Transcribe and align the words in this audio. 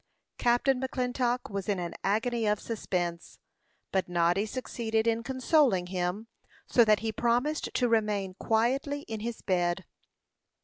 Captain 0.39 0.81
McClintock 0.81 1.51
was 1.51 1.69
in 1.69 1.77
an 1.77 1.93
agony 2.03 2.47
of 2.47 2.59
suspense; 2.59 3.37
but 3.91 4.09
Noddy 4.09 4.47
succeeded 4.47 5.05
in 5.05 5.21
consoling 5.21 5.85
him 5.85 6.25
so 6.65 6.83
that 6.83 7.01
he 7.01 7.11
promised 7.11 7.71
to 7.75 7.87
remain 7.87 8.33
quietly 8.33 9.01
in 9.01 9.19
his 9.19 9.43
bed. 9.43 9.85